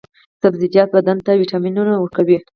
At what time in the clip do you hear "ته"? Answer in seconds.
1.25-1.31